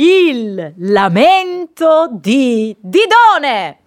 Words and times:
Il 0.00 0.74
lamento 0.76 2.08
di 2.12 2.76
Didone. 2.80 3.78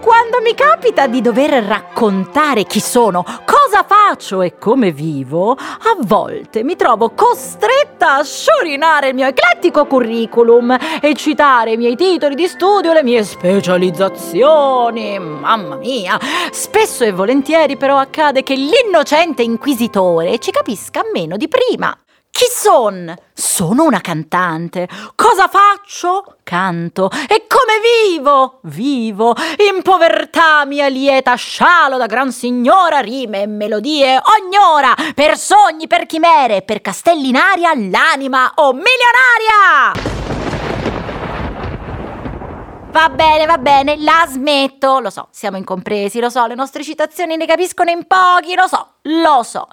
Quando 0.00 0.40
mi 0.42 0.54
capita 0.54 1.06
di 1.06 1.20
dover 1.20 1.62
raccontare 1.62 2.64
chi 2.64 2.80
sono, 2.80 3.22
cosa 3.44 3.84
faccio 3.86 4.40
e 4.40 4.56
come 4.56 4.90
vivo, 4.90 5.50
a 5.50 5.96
volte 5.98 6.62
mi 6.62 6.76
trovo 6.76 7.10
costretta 7.10 8.14
a 8.14 8.24
sciorinare 8.24 9.08
il 9.08 9.14
mio 9.14 9.26
eclettico 9.26 9.84
curriculum 9.84 10.74
e 11.02 11.14
citare 11.14 11.72
i 11.72 11.76
miei 11.76 11.94
titoli 11.94 12.34
di 12.34 12.46
studio, 12.46 12.94
le 12.94 13.02
mie 13.02 13.22
specializzazioni. 13.22 15.18
Mamma 15.18 15.76
mia! 15.76 16.18
Spesso 16.50 17.04
e 17.04 17.12
volentieri 17.12 17.76
però 17.76 17.98
accade 17.98 18.42
che 18.42 18.54
l'innocente 18.54 19.42
inquisitore 19.42 20.38
ci 20.38 20.50
capisca 20.50 21.02
meno 21.12 21.36
di 21.36 21.48
prima. 21.48 21.94
Chi 22.36 22.44
son? 22.50 23.16
Sono 23.32 23.84
una 23.84 24.02
cantante. 24.02 24.86
Cosa 25.14 25.48
faccio? 25.48 26.36
Canto. 26.42 27.08
E 27.10 27.46
come 27.48 27.80
vivo? 28.10 28.58
Vivo. 28.64 29.34
In 29.74 29.80
povertà 29.80 30.66
mia 30.66 30.86
lieta 30.88 31.34
scialo 31.34 31.96
da 31.96 32.04
gran 32.04 32.30
signora, 32.32 33.00
rime 33.00 33.40
e 33.40 33.46
melodie 33.46 34.20
ogni 34.20 34.58
ora, 34.58 34.94
per 35.14 35.38
sogni, 35.38 35.86
per 35.86 36.04
chimere, 36.04 36.60
per 36.60 36.82
castelli 36.82 37.28
in 37.30 37.36
aria, 37.36 37.72
l'anima 37.74 38.52
o 38.56 38.66
oh, 38.66 38.72
milionaria! 38.74 39.94
Va 42.90 43.08
bene, 43.08 43.46
va 43.46 43.56
bene, 43.56 43.96
la 43.96 44.26
smetto. 44.28 45.00
Lo 45.00 45.08
so, 45.08 45.28
siamo 45.30 45.56
incompresi, 45.56 46.20
lo 46.20 46.28
so, 46.28 46.44
le 46.44 46.54
nostre 46.54 46.84
citazioni 46.84 47.38
ne 47.38 47.46
capiscono 47.46 47.88
in 47.88 48.06
pochi, 48.06 48.54
lo 48.54 48.66
so, 48.66 48.96
lo 49.04 49.42
so. 49.42 49.66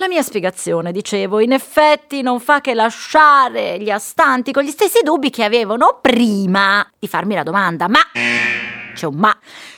La 0.00 0.08
mia 0.08 0.22
spiegazione, 0.22 0.92
dicevo, 0.92 1.40
in 1.40 1.52
effetti 1.52 2.22
non 2.22 2.40
fa 2.40 2.62
che 2.62 2.72
lasciare 2.72 3.78
gli 3.78 3.90
astanti 3.90 4.50
con 4.50 4.62
gli 4.62 4.70
stessi 4.70 5.00
dubbi 5.02 5.28
che 5.28 5.44
avevano 5.44 5.98
prima 6.00 6.90
di 6.98 7.06
farmi 7.06 7.34
la 7.34 7.42
domanda. 7.42 7.86
Ma 7.86 8.00
c'è 8.94 9.04
un 9.04 9.16
ma. 9.16 9.36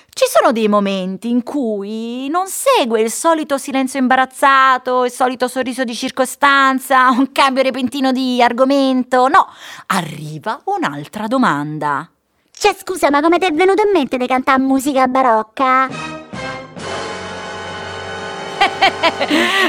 Ci 0.08 0.24
sono 0.28 0.52
dei 0.52 0.68
momenti 0.68 1.28
in 1.28 1.42
cui 1.42 2.28
non 2.28 2.46
segue 2.46 3.00
il 3.00 3.10
solito 3.10 3.58
silenzio 3.58 3.98
imbarazzato, 3.98 5.04
il 5.06 5.10
solito 5.10 5.48
sorriso 5.48 5.82
di 5.82 5.92
circostanza, 5.92 7.10
un 7.10 7.32
cambio 7.32 7.64
repentino 7.64 8.12
di 8.12 8.40
argomento. 8.40 9.26
No, 9.26 9.48
arriva 9.86 10.60
un'altra 10.66 11.26
domanda. 11.26 12.08
Cioè, 12.56 12.76
scusa, 12.80 13.10
ma 13.10 13.20
come 13.20 13.38
ti 13.38 13.46
è 13.46 13.50
venuto 13.50 13.82
in 13.84 13.90
mente 13.92 14.18
di 14.18 14.28
cantare 14.28 14.62
musica 14.62 15.08
barocca? 15.08 16.21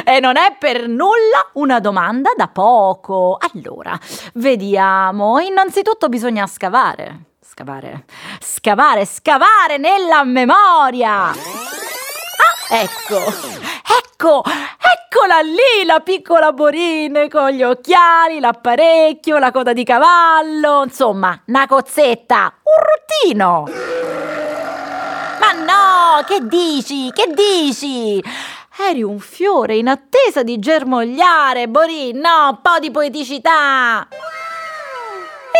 E 0.03 0.19
non 0.19 0.37
è 0.37 0.55
per 0.57 0.87
nulla 0.87 1.49
una 1.53 1.79
domanda 1.79 2.31
da 2.35 2.47
poco. 2.47 3.37
Allora, 3.53 3.97
vediamo. 4.33 5.39
Innanzitutto 5.39 6.09
bisogna 6.09 6.47
scavare. 6.47 7.31
Scavare. 7.41 8.05
Scavare, 8.39 9.05
scavare 9.05 9.77
nella 9.77 10.23
memoria. 10.23 11.29
Ah, 11.29 11.35
ecco. 12.69 13.71
Ecco, 14.23 14.41
eccola 14.43 15.41
lì 15.41 15.85
la 15.85 15.99
piccola 15.99 16.53
Borine 16.53 17.27
con 17.27 17.49
gli 17.49 17.61
occhiali, 17.61 18.39
l'apparecchio, 18.39 19.37
la 19.37 19.51
coda 19.51 19.73
di 19.73 19.83
cavallo, 19.83 20.83
insomma, 20.83 21.41
una 21.47 21.67
cozzetta, 21.67 22.53
un 22.63 23.29
ruttino. 23.29 23.67
Ma 25.39 25.51
no, 25.51 26.23
che 26.25 26.39
dici? 26.47 27.11
Che 27.11 27.33
dici? 27.35 28.23
Eri 28.75 29.03
un 29.03 29.19
fiore 29.19 29.75
in 29.75 29.87
attesa 29.87 30.41
di 30.41 30.57
germogliare, 30.57 31.67
Borin, 31.67 32.17
no, 32.17 32.49
un 32.49 32.59
po' 32.59 32.79
di 32.79 32.89
poeticità! 32.89 34.07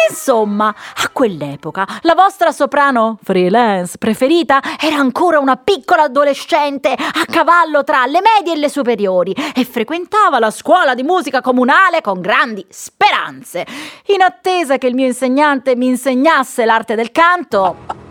Insomma, 0.09 0.67
a 0.67 1.09
quell'epoca 1.13 1.85
la 2.01 2.15
vostra 2.15 2.51
soprano 2.51 3.19
freelance 3.21 3.99
preferita 3.99 4.59
era 4.79 4.95
ancora 4.95 5.37
una 5.37 5.57
piccola 5.57 6.03
adolescente 6.03 6.89
a 6.89 7.25
cavallo 7.25 7.83
tra 7.83 8.05
le 8.07 8.19
medie 8.19 8.53
e 8.53 8.57
le 8.57 8.69
superiori 8.69 9.31
e 9.53 9.63
frequentava 9.63 10.39
la 10.39 10.49
scuola 10.49 10.95
di 10.95 11.03
musica 11.03 11.41
comunale 11.41 12.01
con 12.01 12.19
grandi 12.19 12.65
speranze. 12.67 13.65
In 14.07 14.21
attesa 14.21 14.79
che 14.79 14.87
il 14.87 14.95
mio 14.95 15.05
insegnante 15.05 15.75
mi 15.75 15.85
insegnasse 15.85 16.65
l'arte 16.65 16.95
del 16.95 17.11
canto, 17.11 18.02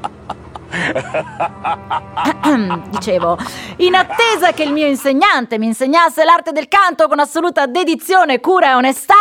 Dicevo, 2.90 3.36
in 3.78 3.94
attesa 3.94 4.52
che 4.52 4.62
il 4.62 4.72
mio 4.72 4.86
insegnante 4.86 5.58
mi 5.58 5.66
insegnasse 5.66 6.24
l'arte 6.24 6.52
del 6.52 6.68
canto 6.68 7.08
con 7.08 7.18
assoluta 7.18 7.66
dedizione, 7.66 8.40
cura 8.40 8.70
e 8.70 8.74
onestà. 8.74 9.14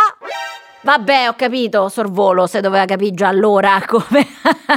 Vabbè, 0.84 1.28
ho 1.28 1.34
capito, 1.36 1.88
sorvolo, 1.88 2.48
se 2.48 2.60
doveva 2.60 2.84
capire 2.86 3.14
già 3.14 3.28
allora 3.28 3.80
come 3.86 4.26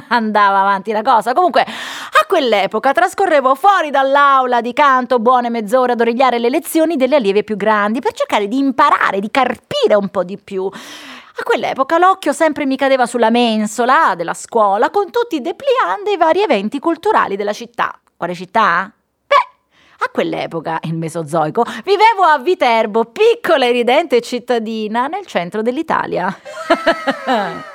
andava 0.09 0.59
avanti 0.59 0.91
la 0.91 1.01
cosa. 1.01 1.33
Comunque, 1.33 1.61
a 1.61 2.25
quell'epoca 2.27 2.91
trascorrevo 2.91 3.55
fuori 3.55 3.89
dall'aula 3.89 4.61
di 4.61 4.73
canto 4.73 5.17
buone 5.17 5.49
mezz'ore 5.49 5.93
ad 5.93 6.01
origliare 6.01 6.37
le 6.37 6.49
lezioni 6.49 6.95
delle 6.95 7.15
allieve 7.15 7.43
più 7.43 7.55
grandi 7.55 8.01
per 8.01 8.11
cercare 8.11 8.47
di 8.47 8.59
imparare, 8.59 9.19
di 9.19 9.31
carpire 9.31 9.95
un 9.95 10.09
po' 10.09 10.23
di 10.23 10.37
più. 10.37 10.69
A 11.37 11.43
quell'epoca 11.43 11.97
l'occhio 11.97 12.31
sempre 12.31 12.65
mi 12.65 12.77
cadeva 12.77 13.05
sulla 13.05 13.29
mensola 13.29 14.15
della 14.15 14.33
scuola 14.33 14.89
con 14.89 15.11
tutti 15.11 15.35
i 15.35 15.41
dépliant 15.41 16.03
dei 16.03 16.17
vari 16.17 16.41
eventi 16.41 16.79
culturali 16.79 17.35
della 17.35 17.53
città. 17.53 17.99
Quale 18.15 18.33
città? 18.33 18.91
A 19.97 20.09
quell'epoca, 20.11 20.79
il 20.83 20.93
Mesozoico, 20.93 21.63
vivevo 21.63 22.23
a 22.23 22.37
Viterbo, 22.37 23.05
piccola 23.05 23.65
e 23.65 23.71
ridente 23.71 24.21
cittadina 24.21 25.07
nel 25.07 25.25
centro 25.25 25.61
dell'Italia. 25.61 26.35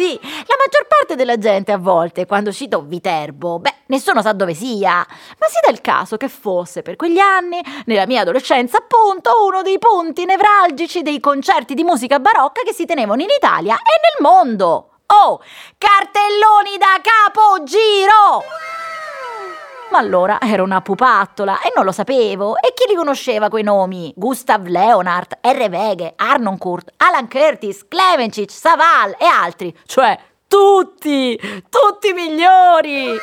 sì, 0.00 0.18
la 0.22 0.56
maggior 0.58 0.86
parte 0.88 1.14
della 1.14 1.36
gente 1.36 1.72
a 1.72 1.76
volte, 1.76 2.24
quando 2.24 2.52
cito 2.52 2.80
Viterbo, 2.80 3.58
beh, 3.58 3.74
nessuno 3.88 4.22
sa 4.22 4.32
dove 4.32 4.54
sia, 4.54 4.94
ma 4.94 5.46
si 5.46 5.60
dà 5.62 5.70
il 5.70 5.82
caso 5.82 6.16
che 6.16 6.28
fosse 6.28 6.80
per 6.80 6.96
quegli 6.96 7.18
anni, 7.18 7.60
nella 7.84 8.06
mia 8.06 8.22
adolescenza 8.22 8.78
appunto, 8.78 9.44
uno 9.44 9.60
dei 9.60 9.78
punti 9.78 10.24
nevralgici 10.24 11.02
dei 11.02 11.20
concerti 11.20 11.74
di 11.74 11.84
musica 11.84 12.18
barocca 12.18 12.62
che 12.62 12.72
si 12.72 12.86
tenevano 12.86 13.20
in 13.20 13.28
Italia 13.28 13.74
e 13.74 14.00
nel 14.00 14.26
mondo. 14.26 15.00
Oh, 15.06 15.42
cartelloni 15.76 16.78
da 16.78 16.98
capogiro! 17.02 18.89
Ma 19.90 19.98
allora 19.98 20.38
ero 20.40 20.62
una 20.62 20.80
pupattola 20.80 21.60
e 21.62 21.72
non 21.74 21.84
lo 21.84 21.90
sapevo. 21.90 22.56
E 22.56 22.72
chi 22.74 22.88
li 22.88 22.94
conosceva 22.94 23.48
quei 23.48 23.64
nomi? 23.64 24.12
Gustav 24.14 24.64
Leonhardt, 24.66 25.38
R. 25.40 25.68
Wege, 25.68 26.12
Arnoncourt, 26.14 26.92
Alan 26.98 27.28
Curtis, 27.28 27.88
Clemencic, 27.88 28.50
Saval 28.52 29.16
e 29.18 29.24
altri. 29.24 29.76
Cioè, 29.86 30.16
tutti! 30.46 31.36
Tutti 31.68 32.12
migliori! 32.12 33.18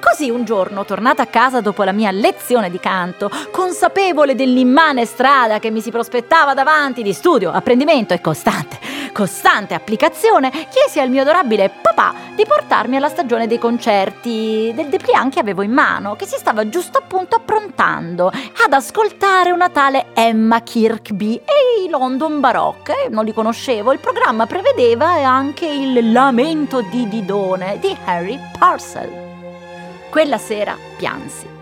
Così 0.00 0.30
un 0.30 0.44
giorno, 0.44 0.84
tornata 0.84 1.22
a 1.22 1.26
casa 1.26 1.60
dopo 1.60 1.84
la 1.84 1.92
mia 1.92 2.10
lezione 2.10 2.70
di 2.70 2.80
canto, 2.80 3.30
consapevole 3.52 4.34
dell'immane 4.34 5.06
strada 5.06 5.60
che 5.60 5.70
mi 5.70 5.80
si 5.80 5.90
prospettava 5.92 6.54
davanti 6.54 7.02
di 7.02 7.12
studio, 7.12 7.52
apprendimento 7.52 8.12
e 8.12 8.20
costante, 8.20 8.78
costante 9.12 9.74
applicazione, 9.74 10.50
chiesi 10.70 10.98
al 10.98 11.10
mio 11.10 11.22
adorabile 11.22 11.70
papà 11.70 12.14
di 12.34 12.44
portarmi 12.44 12.96
alla 12.96 13.08
stagione 13.08 13.46
dei 13.46 13.58
concerti 13.58 14.72
del 14.74 14.88
dépliant 14.88 15.32
che 15.32 15.40
avevo 15.40 15.62
in 15.62 15.70
mano, 15.70 16.16
che 16.16 16.26
si 16.26 16.36
stava 16.36 16.68
giusto 16.68 16.98
appunto 16.98 17.36
approntando 17.36 18.28
ad 18.28 18.72
ascoltare 18.72 19.52
una 19.52 19.68
tale 19.68 20.06
Emma 20.14 20.62
Kirkby 20.62 21.36
e 21.36 21.84
i 21.84 21.88
London 21.88 22.40
Baroque. 22.40 23.08
Non 23.10 23.24
li 23.24 23.32
conoscevo, 23.32 23.92
il 23.92 24.00
programma 24.00 24.46
prevedeva 24.46 25.10
anche 25.10 25.66
il 25.66 26.10
Lamento 26.10 26.80
di 26.80 27.08
Didone 27.08 27.78
di 27.78 27.96
Harry 28.04 28.38
Parcel. 28.58 29.30
Quella 30.10 30.38
sera 30.38 30.76
piansi. 30.96 31.61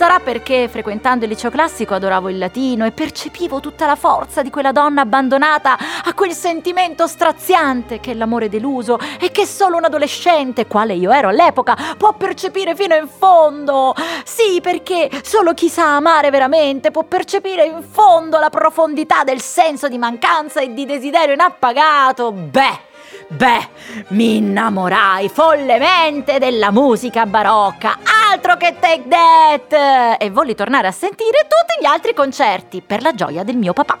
Sarà 0.00 0.18
perché 0.18 0.66
frequentando 0.66 1.26
il 1.26 1.30
liceo 1.30 1.50
classico 1.50 1.92
adoravo 1.92 2.30
il 2.30 2.38
latino 2.38 2.86
e 2.86 2.90
percepivo 2.90 3.60
tutta 3.60 3.84
la 3.84 3.96
forza 3.96 4.40
di 4.40 4.48
quella 4.48 4.72
donna 4.72 5.02
abbandonata 5.02 5.76
a 6.04 6.14
quel 6.14 6.32
sentimento 6.32 7.06
straziante 7.06 8.00
che 8.00 8.12
è 8.12 8.14
l'amore 8.14 8.48
deluso 8.48 8.98
e 9.20 9.30
che 9.30 9.44
solo 9.44 9.76
un 9.76 9.84
adolescente, 9.84 10.66
quale 10.66 10.94
io 10.94 11.10
ero 11.12 11.28
all'epoca, 11.28 11.76
può 11.98 12.14
percepire 12.14 12.74
fino 12.74 12.94
in 12.94 13.08
fondo. 13.08 13.94
Sì, 14.24 14.62
perché 14.62 15.10
solo 15.22 15.52
chi 15.52 15.68
sa 15.68 15.96
amare 15.96 16.30
veramente 16.30 16.90
può 16.90 17.02
percepire 17.02 17.66
in 17.66 17.82
fondo 17.82 18.38
la 18.38 18.48
profondità 18.48 19.22
del 19.22 19.42
senso 19.42 19.86
di 19.86 19.98
mancanza 19.98 20.62
e 20.62 20.72
di 20.72 20.86
desiderio 20.86 21.34
inappagato. 21.34 22.32
Beh, 22.32 22.88
Beh, 23.28 23.68
mi 24.08 24.36
innamorai 24.36 25.28
follemente 25.28 26.38
della 26.38 26.70
musica 26.72 27.26
barocca, 27.26 27.98
altro 28.40 28.56
che 28.56 28.76
Take 28.80 29.04
That! 29.06 30.18
E 30.18 30.30
volli 30.30 30.54
tornare 30.54 30.86
a 30.86 30.92
sentire 30.92 31.42
tutti 31.42 31.78
gli 31.78 31.84
altri 31.84 32.14
concerti 32.14 32.80
per 32.80 33.02
la 33.02 33.12
gioia 33.12 33.44
del 33.44 33.56
mio 33.56 33.74
papà. 33.74 33.98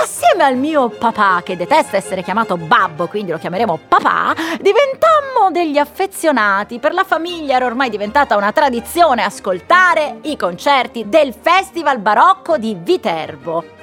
Assieme 0.00 0.44
al 0.44 0.56
mio 0.56 0.88
papà, 0.88 1.42
che 1.44 1.56
detesta 1.56 1.96
essere 1.96 2.22
chiamato 2.22 2.56
babbo, 2.56 3.08
quindi 3.08 3.32
lo 3.32 3.38
chiameremo 3.38 3.80
papà, 3.88 4.32
diventammo 4.60 5.50
degli 5.50 5.76
affezionati. 5.76 6.78
Per 6.78 6.92
la 6.92 7.02
famiglia 7.02 7.56
era 7.56 7.66
ormai 7.66 7.90
diventata 7.90 8.36
una 8.36 8.52
tradizione 8.52 9.24
ascoltare 9.24 10.18
i 10.22 10.36
concerti 10.36 11.08
del 11.08 11.34
Festival 11.34 11.98
Barocco 11.98 12.58
di 12.58 12.76
Viterbo. 12.80 13.81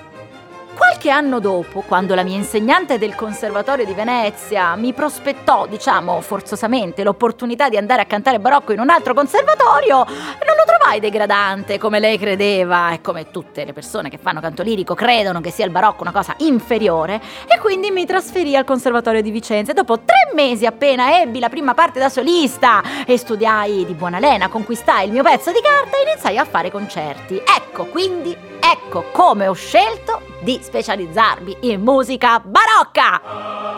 Qualche 0.79 1.09
anno 1.09 1.41
dopo, 1.41 1.81
quando 1.81 2.15
la 2.15 2.23
mia 2.23 2.37
insegnante 2.37 2.97
del 2.97 3.13
Conservatorio 3.13 3.83
di 3.83 3.93
Venezia 3.93 4.77
mi 4.77 4.93
prospettò, 4.93 5.67
diciamo 5.67 6.21
forzosamente, 6.21 7.03
l'opportunità 7.03 7.67
di 7.67 7.75
andare 7.75 8.01
a 8.01 8.05
cantare 8.05 8.39
barocco 8.39 8.71
in 8.71 8.79
un 8.79 8.89
altro 8.89 9.13
conservatorio, 9.13 9.97
non 9.97 10.05
lo 10.05 10.63
trovai 10.65 11.01
degradante 11.01 11.77
come 11.77 11.99
lei 11.99 12.17
credeva 12.17 12.93
e 12.93 13.01
come 13.01 13.29
tutte 13.29 13.65
le 13.65 13.73
persone 13.73 14.09
che 14.09 14.17
fanno 14.17 14.39
canto 14.39 14.63
lirico 14.63 14.95
credono 14.95 15.41
che 15.41 15.51
sia 15.51 15.65
il 15.65 15.71
barocco 15.71 16.03
una 16.03 16.13
cosa 16.13 16.33
inferiore 16.37 17.21
e 17.45 17.59
quindi 17.59 17.91
mi 17.91 18.05
trasferì 18.05 18.55
al 18.55 18.63
Conservatorio 18.63 19.21
di 19.21 19.31
Vicenza. 19.31 19.73
Dopo 19.73 19.99
tre 19.99 20.31
mesi 20.33 20.65
appena 20.65 21.19
ebbi 21.19 21.39
la 21.39 21.49
prima 21.49 21.73
parte 21.73 21.99
da 21.99 22.07
solista 22.07 22.81
e 23.05 23.17
studiai 23.17 23.85
di 23.85 23.93
buona 23.95 24.19
lena, 24.19 24.47
conquistai 24.47 25.07
il 25.07 25.11
mio 25.11 25.23
pezzo 25.23 25.51
di 25.51 25.59
carta 25.61 25.97
e 25.97 26.09
iniziai 26.09 26.37
a 26.37 26.45
fare 26.45 26.71
concerti. 26.71 27.35
Ecco 27.35 27.83
quindi 27.87 28.47
Ecco 28.71 29.05
come 29.11 29.47
ho 29.47 29.53
scelto 29.53 30.18
di 30.41 30.59
specializzarmi 30.61 31.57
in 31.61 31.81
musica 31.81 32.39
barocca! 32.39 33.68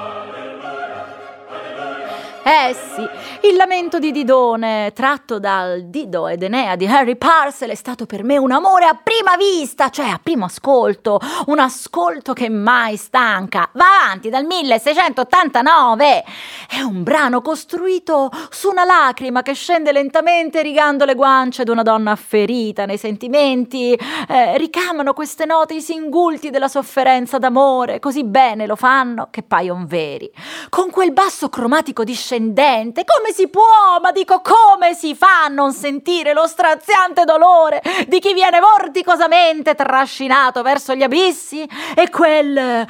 Eh 2.43 2.75
sì, 2.95 3.47
il 3.47 3.55
lamento 3.55 3.99
di 3.99 4.11
Didone, 4.11 4.93
tratto 4.95 5.38
dal 5.38 5.83
Dido 5.83 6.27
ed 6.27 6.41
Enea 6.41 6.75
di 6.75 6.88
Harry 6.88 7.15
Parcel, 7.15 7.69
è 7.69 7.75
stato 7.75 8.07
per 8.07 8.23
me 8.23 8.35
un 8.38 8.51
amore 8.51 8.85
a 8.85 8.99
prima 9.01 9.35
vista, 9.38 9.89
cioè 9.89 10.07
a 10.07 10.19
primo 10.21 10.45
ascolto, 10.45 11.19
un 11.45 11.59
ascolto 11.59 12.33
che 12.33 12.49
mai 12.49 12.97
stanca. 12.97 13.69
Va 13.73 13.85
avanti 14.05 14.29
dal 14.29 14.45
1689. 14.45 16.23
È 16.67 16.79
un 16.81 17.03
brano 17.03 17.43
costruito 17.43 18.31
su 18.49 18.69
una 18.69 18.85
lacrima 18.85 19.43
che 19.43 19.53
scende 19.53 19.91
lentamente 19.91 20.63
rigando 20.63 21.05
le 21.05 21.13
guance 21.13 21.63
di 21.63 21.69
una 21.69 21.83
donna 21.83 22.15
ferita 22.15 22.88
nei 22.88 22.97
sentimenti. 22.97 23.93
Eh, 23.93 24.57
ricamano 24.57 25.13
queste 25.13 25.45
note 25.45 25.75
i 25.75 25.81
singulti 25.81 26.49
della 26.49 26.67
sofferenza 26.67 27.38
d'amore, 27.38 27.99
così 27.99 28.23
bene 28.23 28.65
lo 28.65 28.75
fanno 28.75 29.27
che 29.29 29.43
paiono 29.43 29.85
veri. 29.85 30.27
Con 30.69 30.89
quel 30.89 31.13
basso 31.13 31.47
cromatico 31.47 32.03
discendente 32.03 32.29
discendente. 32.31 33.04
Come 33.04 33.33
si 33.33 33.50
può? 33.50 34.00
Ma 34.01 34.12
dico 34.12 34.42
come 34.42 34.94
si 34.94 35.16
fa 35.16 35.44
a 35.45 35.48
non 35.50 35.74
sentire 35.74 36.33
lo 36.33 36.48
straziante 36.48 37.25
dolore 37.25 37.81
di 38.07 38.19
chi 38.19 38.33
viene 38.33 38.60
vorticosamente 38.60 39.75
trascinato 39.75 40.62
verso 40.62 40.95
gli 40.95 41.04
abissi? 41.04 41.68
E 41.95 42.10
quel... 42.10 42.88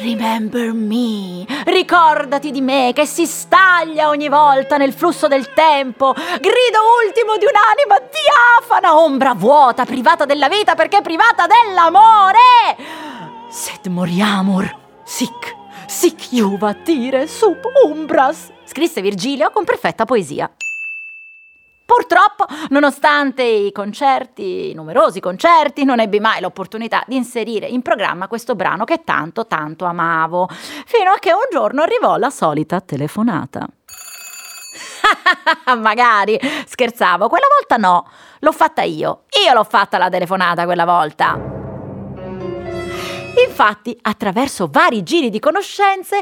Remember 0.00 0.72
me, 0.72 1.44
ricordati 1.64 2.50
di 2.50 2.60
me 2.60 2.92
che 2.92 3.06
si 3.06 3.24
staglia 3.24 4.08
ogni 4.08 4.28
volta 4.28 4.76
nel 4.76 4.92
flusso 4.92 5.28
del 5.28 5.52
tempo, 5.52 6.12
grido 6.12 6.80
ultimo 7.06 7.36
di 7.36 7.44
un'anima 7.44 8.08
diafana, 8.10 8.98
ombra 8.98 9.32
vuota, 9.34 9.84
privata 9.84 10.24
della 10.24 10.48
vita 10.48 10.74
perché 10.74 11.02
privata 11.02 11.46
dell'amore. 11.46 12.38
Sed 13.48 13.86
moriamur, 13.86 14.76
sic 15.04 15.60
Sic 15.86 16.28
juvatire 16.30 17.26
sub 17.26 17.64
umbras, 17.84 18.50
scrisse 18.64 19.00
Virgilio 19.00 19.50
con 19.50 19.64
perfetta 19.64 20.04
poesia. 20.04 20.50
Purtroppo, 21.84 22.46
nonostante 22.70 23.42
i 23.42 23.70
concerti, 23.70 24.70
i 24.70 24.74
numerosi 24.74 25.20
concerti, 25.20 25.84
non 25.84 26.00
ebbi 26.00 26.20
mai 26.20 26.40
l'opportunità 26.40 27.04
di 27.06 27.16
inserire 27.16 27.66
in 27.66 27.82
programma 27.82 28.28
questo 28.28 28.54
brano 28.54 28.84
che 28.84 29.02
tanto 29.04 29.46
tanto 29.46 29.84
amavo, 29.84 30.48
fino 30.48 31.10
a 31.10 31.18
che 31.18 31.32
un 31.32 31.46
giorno 31.50 31.82
arrivò 31.82 32.16
la 32.16 32.30
solita 32.30 32.80
telefonata. 32.80 33.68
Magari, 35.78 36.40
scherzavo, 36.66 37.28
quella 37.28 37.46
volta 37.58 37.76
no, 37.76 38.08
l'ho 38.38 38.52
fatta 38.52 38.82
io, 38.82 39.24
io 39.44 39.52
l'ho 39.52 39.64
fatta 39.64 39.98
la 39.98 40.08
telefonata 40.08 40.64
quella 40.64 40.86
volta. 40.86 41.51
Infatti, 43.46 43.96
attraverso 44.02 44.68
vari 44.70 45.02
giri 45.02 45.30
di 45.30 45.38
conoscenze, 45.38 46.20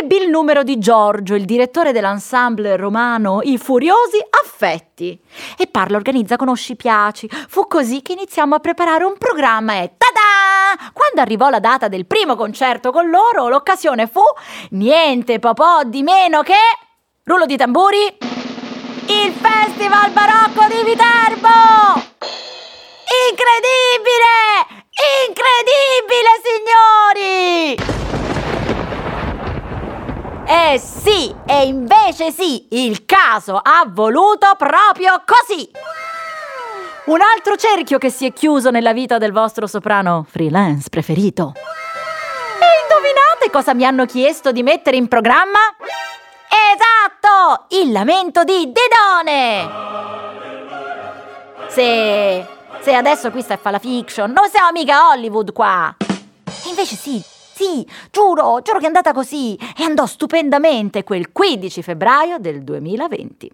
ebbi 0.00 0.16
il 0.16 0.28
numero 0.28 0.62
di 0.62 0.78
Giorgio, 0.78 1.34
il 1.34 1.44
direttore 1.44 1.92
dell'ensemble 1.92 2.76
romano 2.76 3.40
I 3.42 3.58
Furiosi 3.58 4.18
Affetti. 4.42 5.18
E 5.56 5.66
parla, 5.66 5.96
organizza, 5.96 6.36
conosci, 6.36 6.76
piaci. 6.76 7.28
Fu 7.48 7.66
così 7.66 8.02
che 8.02 8.12
iniziamo 8.12 8.54
a 8.54 8.58
preparare 8.58 9.04
un 9.04 9.16
programma 9.18 9.74
e 9.82 9.92
tada! 9.96 10.90
Quando 10.92 11.20
arrivò 11.20 11.48
la 11.48 11.60
data 11.60 11.88
del 11.88 12.06
primo 12.06 12.36
concerto 12.36 12.90
con 12.90 13.08
loro, 13.08 13.48
l'occasione 13.48 14.06
fu 14.06 14.22
niente 14.70 15.38
po' 15.38 15.54
di 15.84 16.02
meno 16.02 16.42
che... 16.42 16.54
Rullo 17.24 17.46
di 17.46 17.56
tamburi! 17.56 18.18
Il 19.08 19.32
Festival 19.32 20.10
Barocco 20.10 20.66
di 20.68 20.82
Viterbo! 20.84 21.48
Incredibile! 23.30 24.84
Incredibile, 25.28 26.32
signori! 26.42 27.76
Eh 30.48 30.78
sì, 30.78 31.34
e 31.58 31.66
invece 31.66 32.30
sì, 32.32 32.66
il 32.70 33.06
caso 33.06 33.56
ha 33.56 33.84
voluto 33.86 34.54
proprio 34.58 35.22
così. 35.24 35.68
Un 37.06 37.20
altro 37.22 37.56
cerchio 37.56 37.96
che 37.96 38.10
si 38.10 38.26
è 38.26 38.32
chiuso 38.32 38.70
nella 38.70 38.92
vita 38.92 39.16
del 39.16 39.32
vostro 39.32 39.66
soprano 39.66 40.26
freelance 40.28 40.90
preferito. 40.90 41.54
E 41.54 42.66
indovinate 42.82 43.50
cosa 43.50 43.72
mi 43.72 43.86
hanno 43.86 44.04
chiesto 44.04 44.52
di 44.52 44.62
mettere 44.62 44.96
in 44.96 45.08
programma? 45.08 45.60
Esatto! 46.74 47.66
Il 47.80 47.90
lamento 47.90 48.44
di 48.44 48.70
Didone! 48.72 49.94
Sì, 51.68 52.44
se 52.80 52.94
adesso 52.94 53.30
qui 53.30 53.40
stai 53.40 53.56
a 53.56 53.60
fare 53.60 53.76
la 53.76 53.80
fiction, 53.80 54.30
non 54.30 54.50
siamo 54.50 54.72
mica 54.72 55.08
Hollywood 55.08 55.52
qua! 55.52 55.94
E 55.98 56.68
invece 56.68 56.96
sì, 56.96 57.22
sì, 57.56 57.88
giuro, 58.10 58.60
giuro 58.60 58.76
che 58.76 58.84
è 58.84 58.88
andata 58.88 59.14
così 59.14 59.58
e 59.74 59.82
andò 59.82 60.04
stupendamente 60.04 61.04
quel 61.04 61.32
15 61.32 61.82
febbraio 61.82 62.36
del 62.38 62.62
2020. 62.62 63.50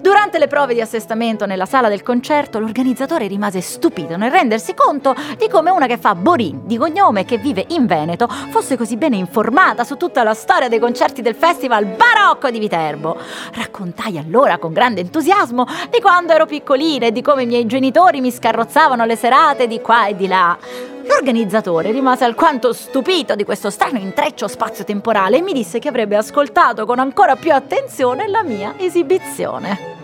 Durante 0.00 0.38
le 0.38 0.46
prove 0.46 0.72
di 0.72 0.80
assestamento 0.80 1.46
nella 1.46 1.66
sala 1.66 1.88
del 1.88 2.02
concerto, 2.02 2.60
l'organizzatore 2.60 3.26
rimase 3.26 3.60
stupito 3.60 4.16
nel 4.16 4.30
rendersi 4.30 4.72
conto 4.72 5.16
di 5.36 5.48
come 5.48 5.70
una 5.70 5.86
che 5.86 5.98
fa 5.98 6.14
Borin 6.14 6.60
di 6.64 6.78
cognome 6.78 7.24
che 7.24 7.38
vive 7.38 7.66
in 7.70 7.86
Veneto 7.86 8.28
fosse 8.28 8.76
così 8.76 8.96
bene 8.96 9.16
informata 9.16 9.82
su 9.82 9.96
tutta 9.96 10.22
la 10.22 10.34
storia 10.34 10.68
dei 10.68 10.78
concerti 10.78 11.22
del 11.22 11.34
Festival 11.34 11.86
Barocco 11.86 12.50
di 12.50 12.60
Viterbo. 12.60 13.18
Raccontai 13.52 14.16
allora 14.16 14.58
con 14.58 14.72
grande 14.72 15.00
entusiasmo 15.00 15.66
di 15.90 16.00
quando 16.00 16.32
ero 16.32 16.46
piccolina 16.46 17.06
e 17.06 17.12
di 17.12 17.20
come 17.20 17.42
i 17.42 17.46
miei 17.46 17.66
genitori 17.66 18.20
mi 18.20 18.30
scarrozzavano 18.30 19.04
le 19.04 19.16
serate 19.16 19.66
di 19.66 19.80
qua 19.80 20.06
e 20.06 20.14
di 20.14 20.28
là. 20.28 20.56
L'organizzatore 21.06 21.90
rimase 21.92 22.24
alquanto 22.24 22.72
stupito 22.72 23.34
di 23.34 23.44
questo 23.44 23.70
strano 23.70 23.98
intreccio 23.98 24.48
spazio-temporale 24.48 25.38
e 25.38 25.42
mi 25.42 25.52
disse 25.52 25.78
che 25.78 25.88
avrebbe 25.88 26.16
ascoltato 26.16 26.86
con 26.86 26.98
ancora 26.98 27.36
più 27.36 27.52
attenzione 27.52 28.28
la 28.28 28.42
mia 28.42 28.74
esibizione. 28.76 29.98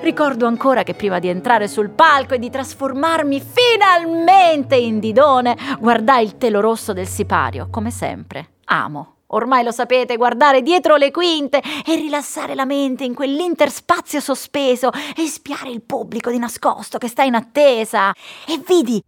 Ricordo 0.00 0.46
ancora 0.46 0.82
che 0.82 0.94
prima 0.94 1.20
di 1.20 1.28
entrare 1.28 1.68
sul 1.68 1.90
palco 1.90 2.34
e 2.34 2.38
di 2.38 2.50
trasformarmi 2.50 3.40
finalmente 3.40 4.74
in 4.74 4.98
Didone, 4.98 5.56
guardai 5.78 6.24
il 6.24 6.38
telo 6.38 6.60
rosso 6.60 6.92
del 6.92 7.06
sipario, 7.06 7.68
come 7.70 7.90
sempre. 7.90 8.54
Amo. 8.64 9.16
Ormai 9.28 9.64
lo 9.64 9.70
sapete, 9.70 10.16
guardare 10.16 10.60
dietro 10.60 10.96
le 10.96 11.10
quinte 11.10 11.62
e 11.86 11.94
rilassare 11.94 12.54
la 12.54 12.66
mente 12.66 13.04
in 13.04 13.14
quell'interspazio 13.14 14.20
sospeso 14.20 14.90
e 15.16 15.26
spiare 15.26 15.70
il 15.70 15.80
pubblico 15.80 16.30
di 16.30 16.38
nascosto 16.38 16.98
che 16.98 17.08
sta 17.08 17.22
in 17.22 17.34
attesa. 17.34 18.12
E 18.46 18.60
vidi 18.66 19.02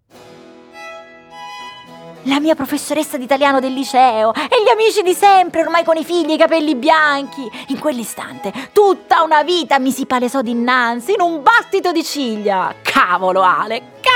la 2.25 2.41
mia 2.41 2.55
professoressa 2.55 3.17
d'italiano 3.17 3.61
del 3.61 3.73
liceo 3.73 4.33
e 4.33 4.63
gli 4.63 4.69
amici 4.69 5.03
di 5.03 5.15
sempre, 5.15 5.63
ormai 5.63 5.85
con 5.85 5.97
i 5.97 6.05
figli 6.05 6.31
e 6.31 6.35
i 6.35 6.39
capelli 6.39 6.75
bianchi. 6.75 7.51
In 7.69 7.79
quell'istante 7.79 8.53
tutta 8.73 9.23
una 9.23 9.43
vita 9.43 9.79
mi 9.79 9.91
si 9.91 10.07
palesò 10.07 10.43
dinanzi 10.43 11.13
in 11.13 11.21
un 11.21 11.43
battito 11.43 11.93
di 11.93 12.05
ciglia. 12.05 12.75
Cavolo 12.83 13.43
Ale, 13.43 13.93
cavolo! 14.01 14.14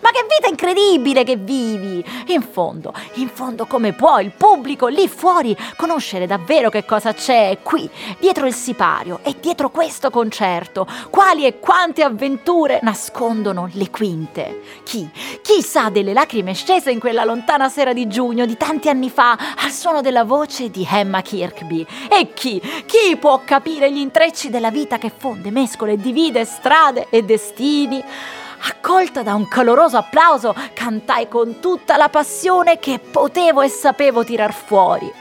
Ma 0.00 0.10
che 0.10 0.26
vita 0.28 0.48
incredibile 0.48 1.24
che 1.24 1.36
vivi! 1.36 2.04
In 2.28 2.42
fondo, 2.42 2.92
in 3.14 3.28
fondo 3.28 3.66
come 3.66 3.92
può 3.92 4.18
il 4.20 4.30
pubblico 4.30 4.86
lì 4.86 5.08
fuori 5.08 5.56
conoscere 5.76 6.26
davvero 6.26 6.70
che 6.70 6.84
cosa 6.84 7.12
c'è 7.12 7.58
qui, 7.62 7.88
dietro 8.18 8.46
il 8.46 8.54
sipario 8.54 9.20
e 9.22 9.36
dietro 9.40 9.70
questo 9.70 10.10
concerto? 10.10 10.86
Quali 11.10 11.44
e 11.44 11.58
quante 11.58 12.02
avventure 12.02 12.80
nascondono 12.82 13.68
le 13.72 13.90
quinte? 13.90 14.60
Chi? 14.84 15.08
Chi 15.42 15.62
sa 15.62 15.88
delle 15.90 16.12
lacrime 16.12 16.54
scese 16.54 16.90
in 16.90 16.98
quella 17.00 17.24
lontana 17.24 17.68
sera 17.68 17.92
di 17.92 18.06
giugno 18.08 18.46
di 18.46 18.56
tanti 18.56 18.88
anni 18.88 19.10
fa 19.10 19.36
al 19.58 19.70
suono 19.70 20.00
della 20.00 20.24
voce 20.24 20.70
di 20.70 20.86
Emma 20.90 21.22
Kirkby? 21.22 21.86
E 22.08 22.32
chi? 22.32 22.60
Chi 22.86 23.16
può 23.16 23.42
capire 23.44 23.90
gli 23.92 23.98
intrecci 23.98 24.50
della 24.50 24.70
vita 24.70 24.98
che 24.98 25.12
fonde, 25.14 25.50
mescola 25.50 25.92
e 25.92 25.96
divide 25.96 26.44
strade 26.44 27.06
e 27.10 27.22
destini? 27.24 28.02
Accolta 28.60 29.22
da 29.22 29.34
un 29.34 29.46
caloroso 29.46 29.96
applauso, 29.96 30.54
cantai 30.72 31.28
con 31.28 31.60
tutta 31.60 31.96
la 31.96 32.08
passione 32.08 32.78
che 32.78 32.98
potevo 32.98 33.62
e 33.62 33.68
sapevo 33.68 34.24
tirar 34.24 34.52
fuori. 34.52 35.12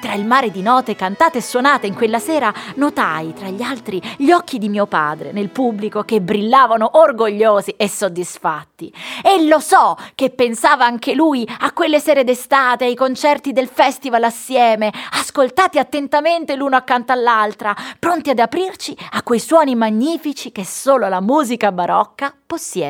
Tra 0.00 0.12
il 0.12 0.26
mare 0.26 0.50
di 0.50 0.60
note 0.60 0.94
cantate 0.94 1.38
e 1.38 1.40
suonate 1.40 1.86
in 1.86 1.94
quella 1.94 2.18
sera 2.18 2.52
notai, 2.74 3.32
tra 3.32 3.48
gli 3.48 3.62
altri, 3.62 4.02
gli 4.18 4.30
occhi 4.30 4.58
di 4.58 4.68
mio 4.68 4.84
padre 4.84 5.32
nel 5.32 5.48
pubblico 5.48 6.02
che 6.02 6.20
brillavano 6.20 6.98
orgogliosi 6.98 7.70
e 7.78 7.88
soddisfatti. 7.88 8.92
E 9.22 9.46
lo 9.46 9.60
so 9.60 9.96
che 10.14 10.28
pensava 10.28 10.84
anche 10.84 11.14
lui 11.14 11.48
a 11.60 11.72
quelle 11.72 12.00
sere 12.00 12.22
d'estate, 12.22 12.84
ai 12.84 12.94
concerti 12.94 13.52
del 13.52 13.68
festival 13.68 14.24
assieme, 14.24 14.92
ascoltati 15.12 15.78
attentamente 15.78 16.54
l'uno 16.54 16.76
accanto 16.76 17.12
all'altra, 17.12 17.74
pronti 17.98 18.28
ad 18.28 18.38
aprirci 18.38 18.94
a 19.12 19.22
quei 19.22 19.40
suoni 19.40 19.74
magnifici 19.74 20.52
che 20.52 20.66
solo 20.66 21.08
la 21.08 21.22
musica 21.22 21.72
barocca 21.72 22.34
possiede. 22.46 22.83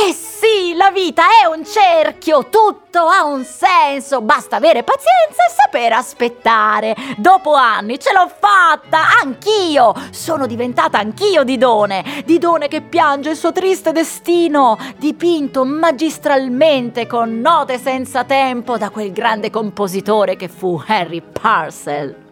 Eh 0.00 0.12
sì, 0.12 0.74
la 0.76 0.90
vita 0.92 1.24
è 1.42 1.46
un 1.46 1.64
cerchio, 1.64 2.48
tutto 2.48 3.00
ha 3.00 3.24
un 3.24 3.44
senso, 3.44 4.20
basta 4.20 4.56
avere 4.56 4.84
pazienza 4.84 5.44
e 5.44 5.50
sapere 5.50 5.94
aspettare. 5.94 6.94
Dopo 7.16 7.52
anni 7.54 7.98
ce 7.98 8.12
l'ho 8.12 8.28
fatta, 8.28 9.18
anch'io, 9.20 9.92
sono 10.10 10.46
diventata 10.46 10.98
anch'io 10.98 11.42
Didone, 11.42 12.22
Didone 12.24 12.68
che 12.68 12.80
piange 12.80 13.30
il 13.30 13.36
suo 13.36 13.50
triste 13.50 13.90
destino, 13.90 14.78
dipinto 14.96 15.64
magistralmente 15.64 17.08
con 17.08 17.40
note 17.40 17.76
senza 17.76 18.22
tempo 18.22 18.78
da 18.78 18.90
quel 18.90 19.10
grande 19.10 19.50
compositore 19.50 20.36
che 20.36 20.48
fu 20.48 20.80
Harry 20.86 21.20
Parcel. 21.20 22.26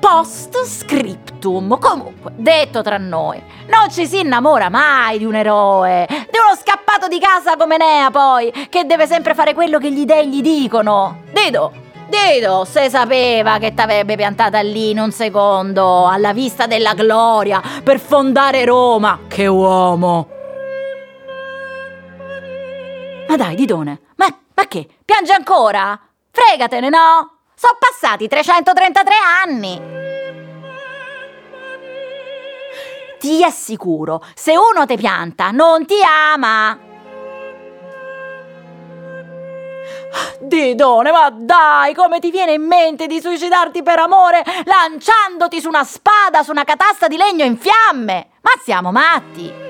Post 0.00 0.64
scriptum. 0.64 1.78
Comunque, 1.78 2.32
detto 2.34 2.82
tra 2.82 2.96
noi, 2.96 3.40
non 3.68 3.90
ci 3.90 4.06
si 4.06 4.20
innamora 4.20 4.70
mai 4.70 5.18
di 5.18 5.26
un 5.26 5.34
eroe, 5.34 6.06
di 6.08 6.16
uno 6.16 6.56
scappato 6.58 7.06
di 7.06 7.20
casa 7.20 7.56
come 7.56 7.76
Nea 7.76 8.10
poi, 8.10 8.50
che 8.70 8.86
deve 8.86 9.06
sempre 9.06 9.34
fare 9.34 9.52
quello 9.52 9.78
che 9.78 9.92
gli 9.92 10.06
dei 10.06 10.28
gli 10.28 10.40
dicono. 10.40 11.22
Dido, 11.32 11.72
Dido, 12.08 12.64
se 12.64 12.88
sapeva 12.90 13.58
che 13.58 13.72
t'avrebbe 13.72 14.16
piantata 14.16 14.60
lì 14.60 14.90
in 14.90 14.98
un 14.98 15.12
secondo, 15.12 16.06
alla 16.06 16.32
vista 16.32 16.66
della 16.66 16.94
gloria, 16.94 17.62
per 17.84 18.00
fondare 18.00 18.64
Roma. 18.64 19.20
Che 19.28 19.46
uomo! 19.46 20.28
Ma 23.28 23.36
dai, 23.36 23.54
Didone, 23.54 24.00
ma, 24.16 24.26
ma 24.54 24.66
che? 24.66 24.88
Piange 25.04 25.32
ancora? 25.32 25.96
Fregatene, 26.32 26.88
no? 26.88 27.39
Sono 27.60 27.76
passati 27.78 28.26
333 28.26 29.14
anni! 29.44 29.82
Ti 33.18 33.44
assicuro, 33.44 34.24
se 34.34 34.54
uno 34.56 34.86
ti 34.86 34.96
pianta, 34.96 35.50
non 35.50 35.84
ti 35.84 35.96
ama! 36.02 36.78
Didone, 40.40 41.10
ma 41.10 41.28
dai, 41.28 41.92
come 41.92 42.18
ti 42.18 42.30
viene 42.30 42.54
in 42.54 42.62
mente 42.62 43.06
di 43.06 43.20
suicidarti 43.20 43.82
per 43.82 43.98
amore 43.98 44.42
lanciandoti 44.64 45.60
su 45.60 45.68
una 45.68 45.84
spada, 45.84 46.42
su 46.42 46.52
una 46.52 46.64
catasta 46.64 47.08
di 47.08 47.18
legno 47.18 47.44
in 47.44 47.58
fiamme? 47.58 48.30
Ma 48.40 48.52
siamo 48.64 48.90
matti! 48.90 49.69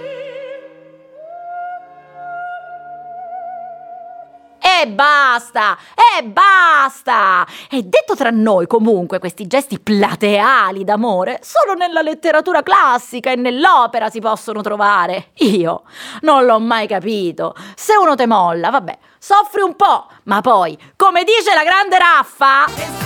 E 4.81 4.89
basta! 4.89 5.77
E 5.95 6.23
basta! 6.23 7.47
E 7.69 7.83
detto 7.83 8.17
tra 8.17 8.31
noi, 8.31 8.67
comunque, 8.67 9.19
questi 9.19 9.47
gesti 9.47 9.79
plateali 9.79 10.85
d'amore 10.85 11.39
solo 11.43 11.75
nella 11.75 12.01
letteratura 12.01 12.63
classica 12.63 13.31
e 13.31 13.37
nell'opera 13.37 14.09
si 14.09 14.21
possono 14.21 14.63
trovare. 14.63 15.33
Io 15.41 15.83
non 16.23 16.47
l'ho 16.47 16.59
mai 16.59 16.87
capito. 16.87 17.55
Se 17.75 17.95
uno 17.95 18.15
te 18.15 18.27
molla, 18.27 18.71
vabbè, 18.71 18.97
soffri 19.19 19.61
un 19.61 19.77
po', 19.77 20.07
ma 20.25 20.41
poi, 20.41 20.79
come 20.97 21.25
dice 21.25 21.53
la 21.55 21.63
grande 21.63 21.99
Raffa... 21.99 23.00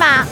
Mà 0.00 0.24